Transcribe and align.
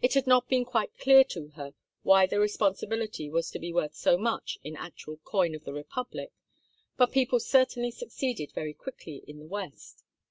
It 0.00 0.14
had 0.14 0.26
not 0.26 0.48
been 0.48 0.64
quite 0.64 0.96
clear 0.96 1.22
to 1.24 1.48
her 1.48 1.74
why 2.02 2.24
the 2.24 2.40
responsibility 2.40 3.28
was 3.28 3.50
to 3.50 3.58
be 3.58 3.74
worth 3.74 3.94
so 3.94 4.16
much 4.16 4.56
in 4.64 4.74
actual 4.74 5.18
coin 5.18 5.54
of 5.54 5.64
the 5.64 5.74
Republic, 5.74 6.32
but 6.96 7.12
people 7.12 7.38
certainly 7.38 7.90
succeeded 7.90 8.52
very 8.52 8.72
quickly 8.72 9.22
in 9.28 9.38
the 9.38 9.46
West. 9.48 10.02